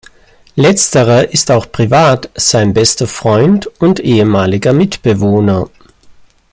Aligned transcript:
Letzterer 0.55 1.29
ist 1.31 1.51
auch 1.51 1.71
privat 1.71 2.31
sein 2.33 2.73
bester 2.73 3.05
Freund 3.05 3.67
und 3.79 3.99
ehemaliger 3.99 4.73
Mitbewohner. 4.73 5.69